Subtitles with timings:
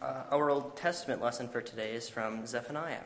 [0.00, 3.02] Uh, our Old Testament lesson for today is from Zephaniah.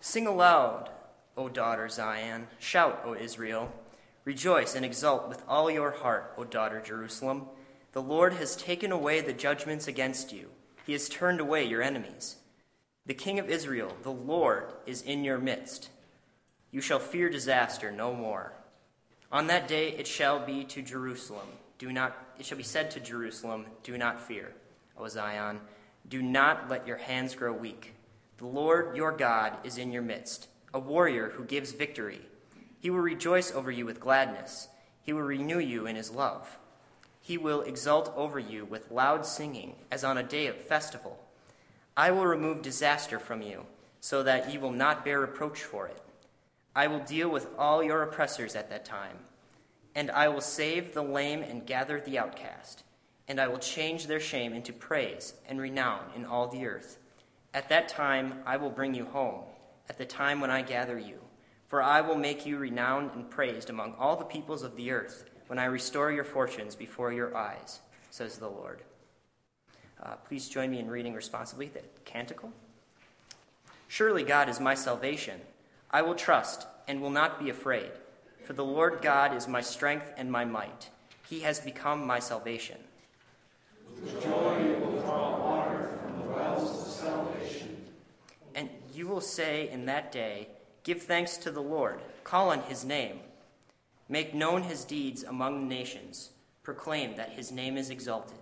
[0.00, 0.90] Sing aloud,
[1.36, 2.48] O daughter Zion.
[2.58, 3.72] Shout, O Israel.
[4.24, 7.46] Rejoice and exult with all your heart, O daughter Jerusalem.
[7.92, 10.50] The Lord has taken away the judgments against you,
[10.86, 12.36] He has turned away your enemies.
[13.06, 15.88] The King of Israel, the Lord, is in your midst.
[16.72, 18.54] You shall fear disaster no more.
[19.30, 21.46] On that day it shall be to Jerusalem,
[21.78, 24.52] do not it shall be said to Jerusalem, do not fear.
[24.98, 25.60] O Zion,
[26.08, 27.94] do not let your hands grow weak.
[28.38, 32.20] The Lord your God is in your midst, a warrior who gives victory.
[32.78, 34.68] He will rejoice over you with gladness.
[35.02, 36.58] He will renew you in his love.
[37.20, 41.18] He will exult over you with loud singing, as on a day of festival.
[41.96, 43.64] I will remove disaster from you,
[44.00, 46.02] so that you will not bear reproach for it.
[46.76, 49.16] I will deal with all your oppressors at that time,
[49.94, 52.84] and I will save the lame and gather the outcast
[53.28, 56.98] and I will change their shame into praise and renown in all the earth.
[57.52, 59.42] At that time I will bring you home,
[59.88, 61.20] at the time when I gather you.
[61.68, 65.30] For I will make you renowned and praised among all the peoples of the earth,
[65.46, 68.82] when I restore your fortunes before your eyes, says the Lord.
[70.02, 72.52] Uh, please join me in reading responsibly the canticle.
[73.88, 75.40] Surely God is my salvation.
[75.90, 77.90] I will trust and will not be afraid,
[78.44, 80.90] for the Lord God is my strength and my might.
[81.28, 82.78] He has become my salvation.
[84.22, 87.84] Joy you will draw water from the wells of salvation.
[88.54, 90.48] And you will say in that day,
[90.82, 93.20] Give thanks to the Lord, call on his name.
[94.08, 96.30] Make known his deeds among the nations,
[96.62, 98.36] proclaim that his name is exalted.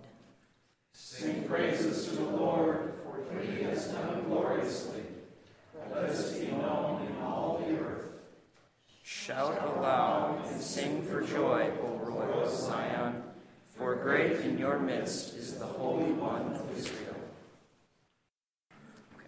[0.93, 5.03] Sing praises to the Lord, for he has done gloriously.
[5.91, 8.09] Let this be known in all the earth.
[9.03, 13.23] Shout aloud and sing for joy, O royal Zion.
[13.75, 17.15] For great in your midst is the Holy One of Israel.
[19.15, 19.27] Okay.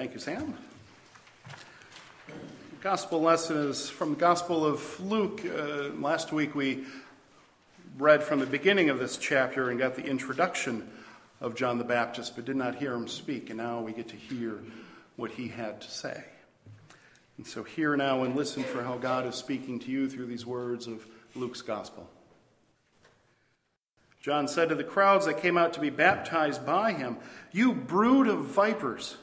[0.00, 0.54] Thank you, Sam.
[1.46, 5.42] The gospel lesson is from the Gospel of Luke.
[5.44, 6.86] Uh, last week we
[7.98, 10.88] read from the beginning of this chapter and got the introduction
[11.42, 13.50] of John the Baptist, but did not hear him speak.
[13.50, 14.60] And now we get to hear
[15.16, 16.24] what he had to say.
[17.36, 20.46] And so, hear now and listen for how God is speaking to you through these
[20.46, 22.08] words of Luke's gospel.
[24.22, 27.18] John said to the crowds that came out to be baptized by him,
[27.52, 29.18] You brood of vipers,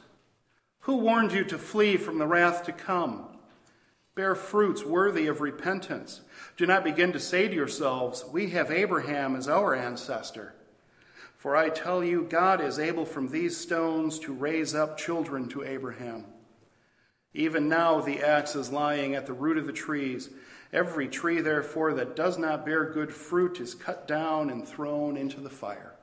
[0.87, 3.27] who warned you to flee from the wrath to come?
[4.15, 6.21] Bear fruits worthy of repentance.
[6.55, 10.55] Do not begin to say to yourselves, We have Abraham as our ancestor.
[11.35, 15.65] For I tell you, God is able from these stones to raise up children to
[15.65, 16.23] Abraham.
[17.33, 20.29] Even now the axe is lying at the root of the trees.
[20.71, 25.41] Every tree, therefore, that does not bear good fruit is cut down and thrown into
[25.41, 25.95] the fire.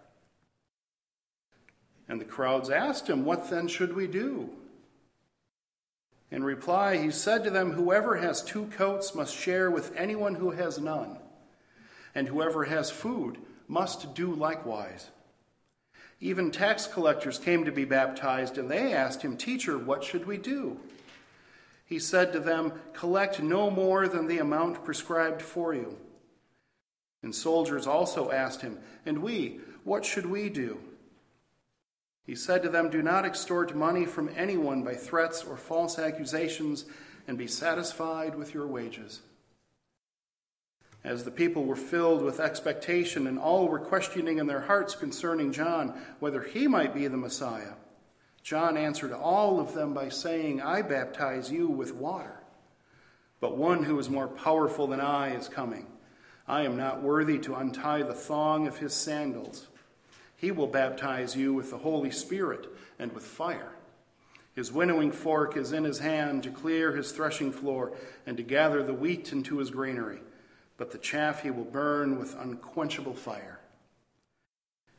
[2.06, 4.50] And the crowds asked him, What then should we do?
[6.34, 10.50] In reply, he said to them, Whoever has two coats must share with anyone who
[10.50, 11.16] has none,
[12.12, 15.10] and whoever has food must do likewise.
[16.18, 20.36] Even tax collectors came to be baptized, and they asked him, Teacher, what should we
[20.36, 20.80] do?
[21.86, 25.96] He said to them, Collect no more than the amount prescribed for you.
[27.22, 30.80] And soldiers also asked him, And we, what should we do?
[32.26, 36.86] He said to them, Do not extort money from anyone by threats or false accusations,
[37.28, 39.20] and be satisfied with your wages.
[41.02, 45.52] As the people were filled with expectation, and all were questioning in their hearts concerning
[45.52, 47.74] John whether he might be the Messiah.
[48.42, 52.40] John answered all of them by saying, I baptize you with water,
[53.40, 55.86] but one who is more powerful than I is coming.
[56.46, 59.68] I am not worthy to untie the thong of his sandals.
[60.36, 63.72] He will baptize you with the Holy Spirit and with fire.
[64.54, 67.92] His winnowing fork is in his hand to clear his threshing floor
[68.26, 70.20] and to gather the wheat into his granary,
[70.76, 73.58] but the chaff he will burn with unquenchable fire.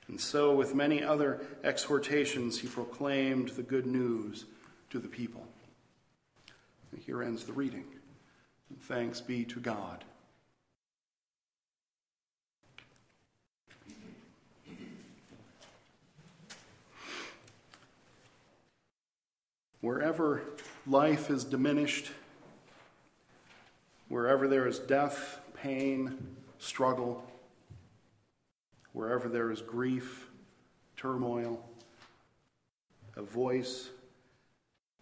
[0.07, 4.45] And so, with many other exhortations, he proclaimed the good news
[4.91, 5.47] to the people.
[6.91, 7.85] And here ends the reading.
[8.69, 10.03] And thanks be to God.
[19.81, 20.41] Wherever
[20.87, 22.11] life is diminished,
[24.07, 27.23] wherever there is death, pain, struggle,
[28.93, 30.27] wherever there is grief,
[30.97, 31.63] turmoil,
[33.15, 33.89] a voice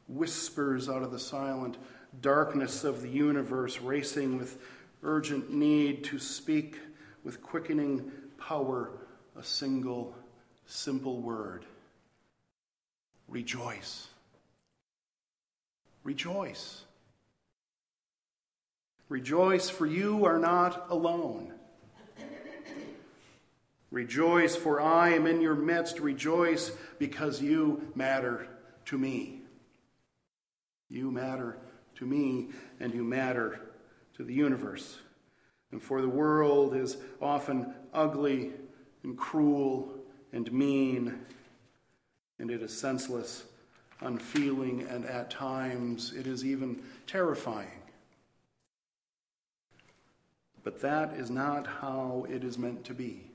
[0.08, 1.78] whispers out of the silent
[2.22, 4.58] darkness of the universe, racing with
[5.02, 6.80] urgent need to speak
[7.24, 8.92] with quickening power
[9.36, 10.16] a single
[10.66, 11.66] simple word
[13.28, 14.08] rejoice.
[16.04, 16.84] Rejoice.
[19.10, 21.54] Rejoice, for you are not alone.
[23.92, 26.00] Rejoice, for I am in your midst.
[26.00, 28.48] Rejoice, because you matter
[28.86, 29.42] to me.
[30.90, 31.58] You matter
[31.96, 32.50] to me,
[32.80, 33.62] and you matter
[34.16, 34.98] to the universe.
[35.72, 38.52] And for the world is often ugly
[39.04, 39.94] and cruel
[40.32, 41.20] and mean,
[42.40, 43.44] and it is senseless,
[44.01, 47.68] unfeeling, and at times it is even terrifying.
[50.63, 53.30] But that is not how it is meant to be.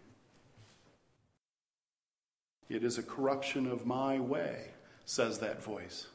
[2.68, 4.68] It is a corruption of my way,
[5.04, 6.06] says that voice.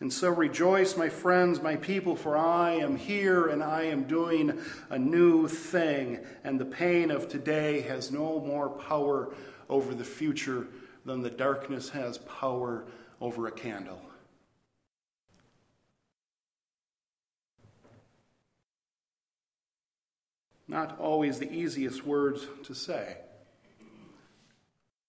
[0.00, 4.58] And so rejoice, my friends, my people, for I am here and I am doing
[4.90, 6.18] a new thing.
[6.42, 9.32] And the pain of today has no more power
[9.70, 10.66] over the future
[11.04, 12.84] than the darkness has power
[13.20, 14.00] over a candle.
[20.66, 23.18] Not always the easiest words to say.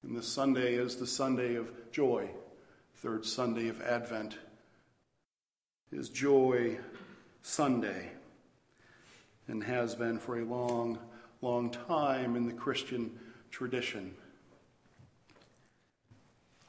[0.03, 2.30] And this Sunday is the Sunday of joy,
[2.95, 4.38] third Sunday of Advent
[5.92, 6.77] is Joy
[7.42, 8.12] Sunday
[9.47, 11.00] and has been for a long,
[11.42, 13.18] long time in the Christian
[13.50, 14.13] tradition.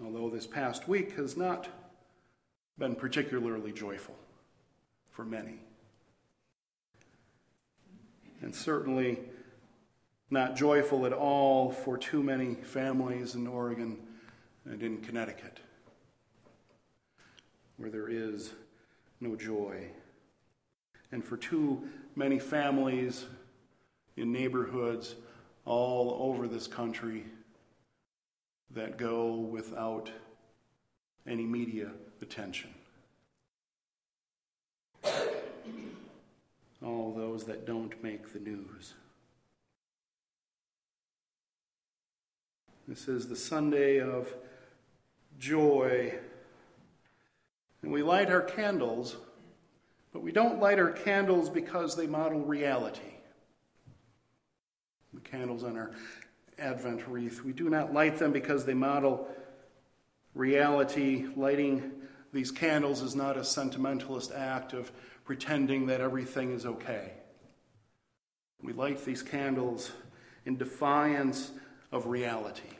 [0.02, 1.68] Although this past week has not
[2.78, 4.16] been particularly joyful
[5.10, 5.58] for many.
[8.42, 9.18] And certainly
[10.30, 13.96] not joyful at all for too many families in Oregon
[14.64, 15.60] and in Connecticut,
[17.76, 18.52] where there is
[19.20, 19.86] no joy.
[21.12, 23.24] And for too many families
[24.16, 25.14] in neighborhoods
[25.64, 27.24] all over this country
[28.70, 30.10] that go without
[31.26, 31.90] any media
[32.20, 32.70] attention.
[36.84, 38.94] All those that don't make the news.
[42.86, 44.32] This is the Sunday of
[45.38, 46.14] joy
[47.86, 49.16] and we light our candles,
[50.12, 53.14] but we don't light our candles because they model reality.
[55.14, 55.92] The candles on our
[56.58, 59.28] Advent wreath, we do not light them because they model
[60.34, 61.26] reality.
[61.36, 61.92] Lighting
[62.32, 64.90] these candles is not a sentimentalist act of
[65.24, 67.12] pretending that everything is okay.
[68.62, 69.92] We light these candles
[70.44, 71.50] in defiance
[71.92, 72.70] of reality.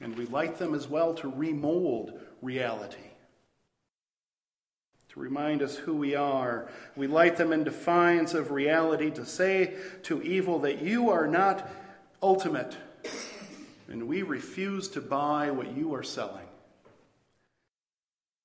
[0.00, 2.98] And we light them as well to remold reality
[5.16, 6.68] to remind us who we are.
[6.94, 11.66] We light them in defiance of reality to say to evil that you are not
[12.22, 12.76] ultimate,
[13.88, 16.46] and we refuse to buy what you are selling.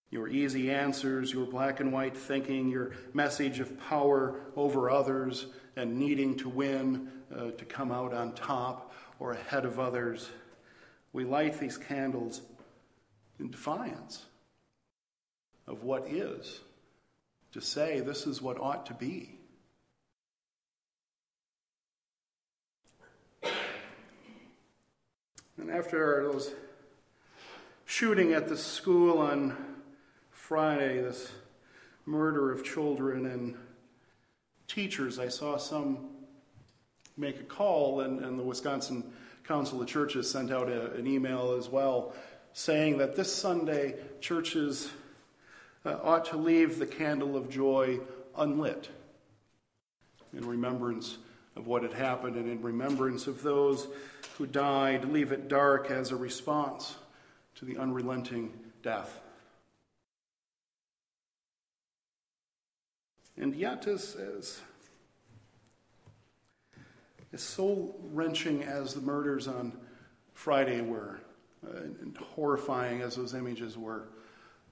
[0.10, 5.48] Your easy answers, your black and white thinking, your message of power over others
[5.78, 10.30] and needing to win, uh, to come out on top or ahead of others.
[11.13, 12.42] We light these candles
[13.40, 14.25] in defiance
[15.66, 16.60] of what is,
[17.54, 19.38] to say this is what ought to be.
[25.62, 26.51] And after those
[27.86, 29.56] shooting at the school on
[30.32, 31.32] Friday, this
[32.08, 33.56] murder of children and
[34.68, 36.10] teachers, I saw some
[37.15, 39.13] make a call, and, and the Wisconsin
[39.44, 42.15] Council of Churches sent out a, an email as well
[42.53, 44.89] saying that this Sunday churches
[45.86, 48.00] uh, ought to leave the candle of joy
[48.36, 48.89] unlit
[50.34, 51.20] in remembrance
[51.55, 53.88] of what had happened and in remembrance of those
[54.38, 56.96] who died, leave it dark as a response
[57.55, 59.20] to the unrelenting death.
[63.38, 64.62] And yet, as, as,
[67.34, 69.74] as soul wrenching as the murders on
[70.34, 71.20] Friday were,
[71.65, 74.10] uh, and horrifying as those images were,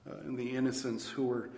[0.08, 1.50] uh, and the innocents who were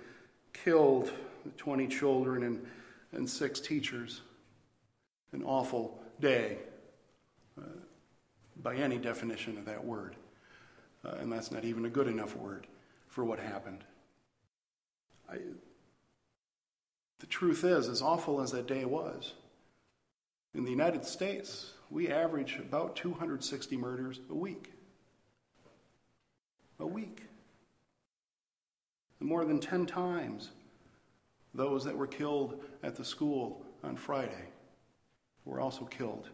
[0.52, 1.11] killed
[1.57, 2.67] 20 children and,
[3.12, 4.23] and six teachers.
[5.33, 6.59] An awful day
[7.59, 7.65] uh,
[8.62, 10.17] by any definition of that word.
[11.05, 12.67] Uh, and that's not even a good enough word.
[13.09, 13.85] for what happened.
[15.31, 15.37] I,
[17.21, 19.35] the truth is, as awful as that day was,
[20.55, 24.73] in the United States, we average about 260 murders a week.
[26.81, 27.23] A week.
[29.21, 30.51] More than 10 times
[31.55, 34.51] those that were killed at the school on Friday
[35.45, 36.29] were also killed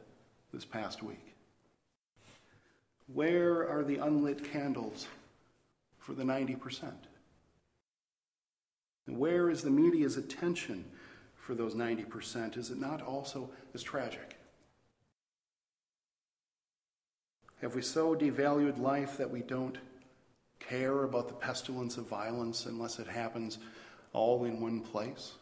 [0.52, 1.34] this past week.
[3.12, 5.08] Where are the unlit candles
[5.98, 6.92] for the 90%?
[9.06, 10.84] And where is the media's attention
[11.34, 12.58] for those 90%?
[12.58, 14.36] Is it not also as tragic?
[17.62, 19.78] Have we so devalued life that we don't
[20.60, 23.58] care about the pestilence of violence unless it happens
[24.12, 25.32] all in one place?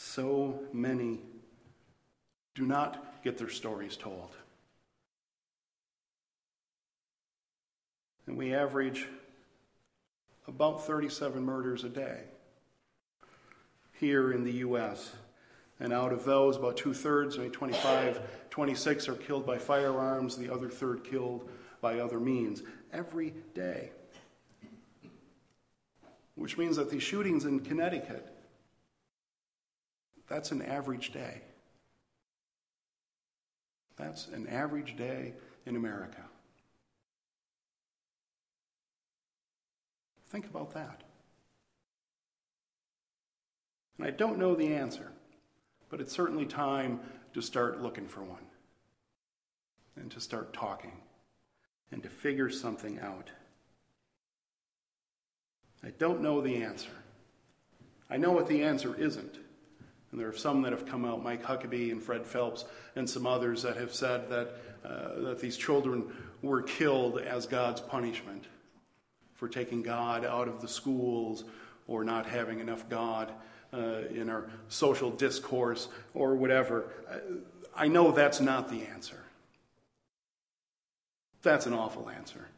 [0.00, 1.18] So many
[2.54, 4.30] do not get their stories told.
[8.28, 9.08] And we average
[10.46, 12.20] about 37 murders a day
[13.98, 15.10] here in the U.S.
[15.80, 20.48] And out of those, about two thirds, maybe 25, 26 are killed by firearms, the
[20.48, 21.48] other third killed
[21.80, 22.62] by other means
[22.92, 23.90] every day.
[26.36, 28.37] Which means that these shootings in Connecticut,
[30.28, 31.42] that's an average day.
[33.96, 35.34] That's an average day
[35.66, 36.22] in America.
[40.28, 41.02] Think about that.
[43.96, 45.10] And I don't know the answer.
[45.88, 47.00] But it's certainly time
[47.34, 48.44] to start looking for one
[49.96, 51.00] and to start talking
[51.90, 53.30] and to figure something out.
[55.82, 56.90] I don't know the answer.
[58.10, 59.38] I know what the answer isn't.
[60.10, 62.64] And there are some that have come out, Mike Huckabee and Fred Phelps,
[62.96, 66.04] and some others that have said that, uh, that these children
[66.42, 68.44] were killed as God's punishment
[69.34, 71.44] for taking God out of the schools
[71.86, 73.32] or not having enough God
[73.72, 76.90] uh, in our social discourse or whatever.
[77.76, 79.22] I know that's not the answer.
[81.42, 82.48] That's an awful answer.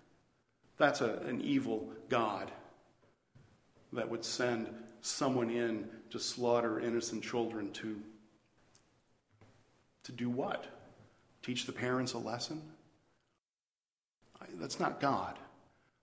[0.78, 2.50] That's a, an evil God
[3.92, 4.68] that would send
[5.02, 8.00] someone in to slaughter innocent children to,
[10.04, 10.66] to do what?
[11.42, 12.62] Teach the parents a lesson?
[14.54, 15.38] That's not God.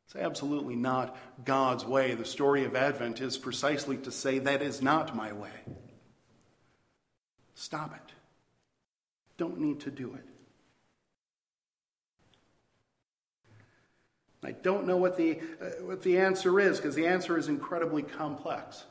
[0.05, 2.13] It's absolutely not God's way.
[2.13, 5.51] The story of Advent is precisely to say, that is not my way.
[7.55, 8.13] Stop it.
[9.37, 10.23] Don't need to do it.
[14.43, 18.03] I don't know what the, uh, what the answer is because the answer is incredibly
[18.03, 18.85] complex.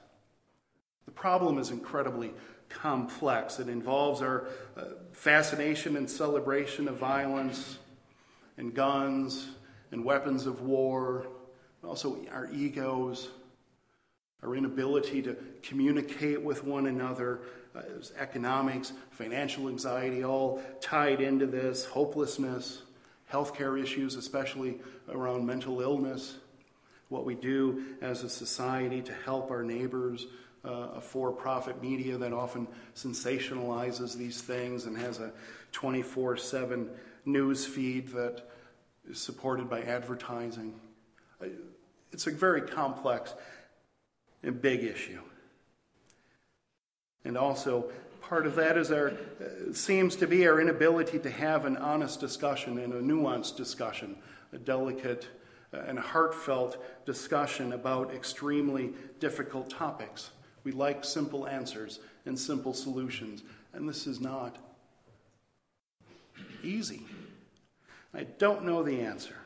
[1.07, 2.33] The problem is incredibly
[2.69, 3.59] complex.
[3.59, 4.83] It involves our uh,
[5.13, 7.79] fascination and celebration of violence
[8.59, 9.49] and guns
[9.93, 11.27] and weapons of war,
[11.85, 13.29] also our egos,
[14.43, 17.41] our inability to communicate with one another,
[17.75, 17.83] uh,
[18.19, 22.83] economics, financial anxiety, all tied into this, hopelessness,
[23.33, 26.37] healthcare issues, especially around mental illness,
[27.09, 30.27] what we do as a society to help our neighbors.
[30.66, 35.30] Uh, a for profit media that often sensationalizes these things and has a
[35.70, 36.90] 24 7
[37.25, 38.42] news feed that
[39.08, 40.75] is supported by advertising.
[42.11, 43.35] It's a very complex
[44.42, 45.20] and big issue.
[47.25, 51.64] And also, part of that is our uh, seems to be our inability to have
[51.64, 54.16] an honest discussion and a nuanced discussion,
[54.52, 55.28] a delicate
[55.73, 60.30] uh, and heartfelt discussion about extremely difficult topics.
[60.66, 64.56] We like simple answers and simple solutions, and this is not
[66.64, 67.04] easy.
[68.12, 69.37] I don't know the answer.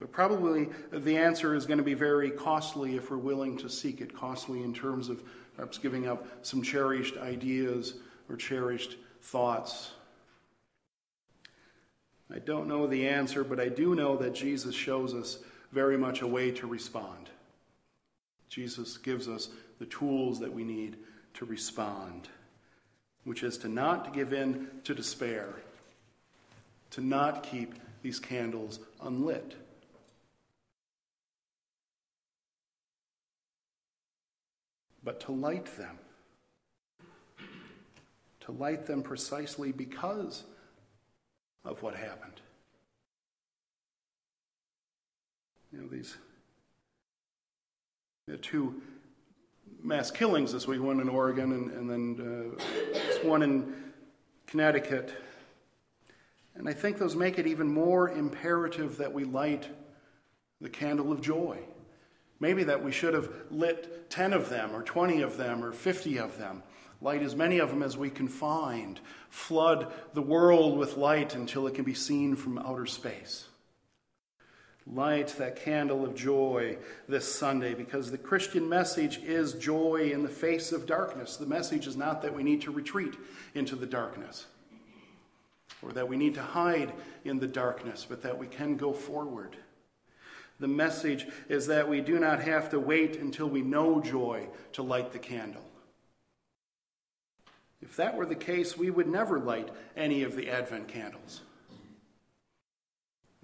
[0.00, 4.00] But probably the answer is going to be very costly if we're willing to seek
[4.00, 4.16] it.
[4.16, 5.22] Costly in terms of
[5.54, 7.92] perhaps giving up some cherished ideas
[8.30, 9.90] or cherished thoughts.
[12.34, 15.40] I don't know the answer, but I do know that Jesus shows us
[15.72, 17.28] very much a way to respond.
[18.48, 20.96] Jesus gives us the tools that we need
[21.34, 22.28] to respond
[23.26, 25.48] which is to not give in to despair,
[26.90, 29.56] to not keep these candles unlit.
[35.02, 35.98] But to light them.
[38.42, 40.44] To light them precisely because
[41.64, 42.40] of what happened.
[45.72, 46.25] You know, these the
[48.42, 48.82] two
[49.84, 53.72] mass killings this week, one in Oregon and, and then uh, one in
[54.48, 55.14] Connecticut.
[56.56, 59.68] And I think those make it even more imperative that we light
[60.60, 61.60] the candle of joy.
[62.40, 66.18] Maybe that we should have lit 10 of them, or 20 of them, or 50
[66.18, 66.64] of them.
[67.00, 68.98] Light as many of them as we can find.
[69.30, 73.46] Flood the world with light until it can be seen from outer space.
[74.86, 76.78] Light that candle of joy
[77.08, 81.36] this Sunday because the Christian message is joy in the face of darkness.
[81.36, 83.14] The message is not that we need to retreat
[83.54, 84.46] into the darkness
[85.82, 86.92] or that we need to hide
[87.24, 89.56] in the darkness, but that we can go forward.
[90.58, 94.82] The message is that we do not have to wait until we know joy to
[94.82, 95.62] light the candle.
[97.82, 101.42] If that were the case, we would never light any of the Advent candles.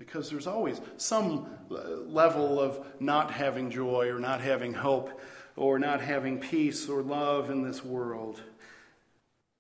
[0.07, 5.21] Because there's always some level of not having joy or not having hope
[5.55, 8.43] or not having peace or love in this world.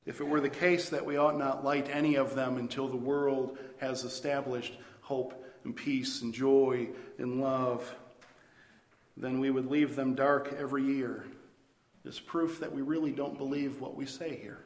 [0.04, 2.96] If it were the case that we ought not light any of them until the
[2.96, 5.32] world has established hope
[5.62, 7.94] and peace and joy and love,
[9.16, 11.24] then we would leave them dark every year.
[12.04, 14.64] It's proof that we really don't believe what we say here.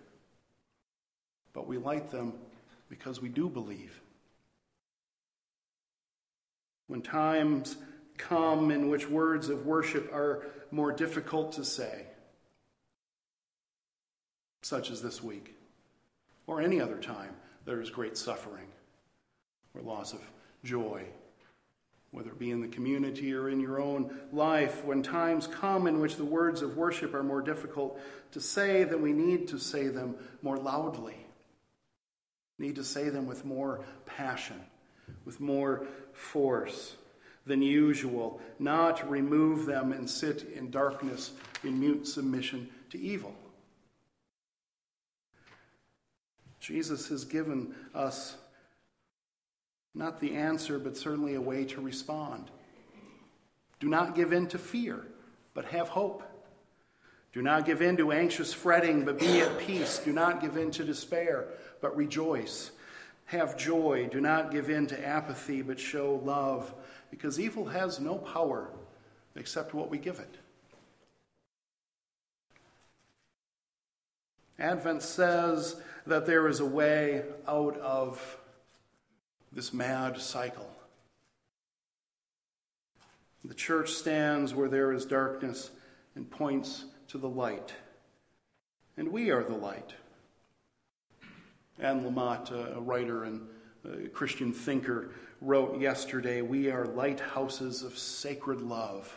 [1.53, 2.33] But we light them
[2.89, 4.01] because we do believe.
[6.89, 7.77] When times
[8.17, 12.07] come in which words of worship are more difficult to say,
[14.63, 15.55] such as this week,
[16.47, 18.67] or any other time there is great suffering
[19.75, 20.21] or loss of
[20.65, 21.05] joy,
[22.13, 26.01] whether it be in the community or in your own life, when times come in
[26.01, 28.01] which the words of worship are more difficult
[28.33, 31.17] to say, then we need to say them more loudly.
[32.59, 34.59] Need to say them with more passion,
[35.25, 36.97] with more force
[37.47, 41.33] than usual, not remove them and sit in darkness
[41.63, 43.35] in mute submission to evil.
[46.59, 48.37] Jesus has given us
[49.95, 52.51] not the answer, but certainly a way to respond.
[53.79, 55.07] Do not give in to fear,
[55.55, 56.23] but have hope.
[57.33, 59.99] Do not give in to anxious fretting, but be at peace.
[59.99, 61.49] Do not give in to despair,
[61.81, 62.71] but rejoice.
[63.27, 64.09] Have joy.
[64.11, 66.73] Do not give in to apathy, but show love,
[67.11, 68.71] because evil has no power
[69.35, 70.37] except what we give it.
[74.59, 78.39] Advent says that there is a way out of
[79.53, 80.71] this mad cycle.
[83.45, 85.71] The church stands where there is darkness
[86.15, 87.75] and points to the light.
[88.97, 89.95] And we are the light.
[91.79, 93.47] Anne Lamott, a writer and
[93.85, 95.11] a Christian thinker,
[95.41, 99.15] wrote yesterday We are lighthouses of sacred love.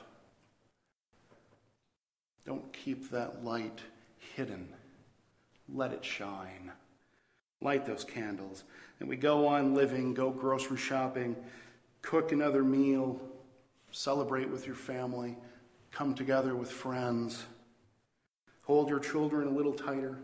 [2.45, 3.79] Don't keep that light
[4.35, 4.69] hidden,
[5.73, 6.71] let it shine.
[7.61, 8.63] Light those candles.
[8.99, 11.35] And we go on living, go grocery shopping,
[12.01, 13.19] cook another meal,
[13.91, 15.35] celebrate with your family,
[15.91, 17.43] come together with friends,
[18.61, 20.19] hold your children a little tighter,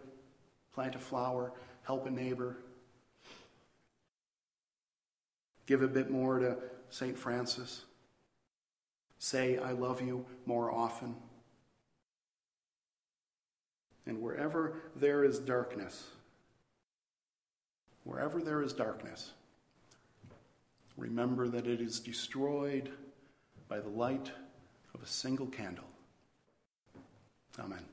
[0.74, 1.52] plant a flower,
[1.86, 2.58] help a neighbor,
[5.66, 6.58] give a bit more to
[6.90, 7.18] St.
[7.18, 7.86] Francis,
[9.18, 11.16] say, I love you more often.
[14.06, 16.08] And wherever there is darkness,
[18.06, 19.32] Wherever there is darkness,
[20.96, 22.92] remember that it is destroyed
[23.68, 24.32] by the light
[24.94, 25.86] of a single candle.
[27.60, 27.84] Amen.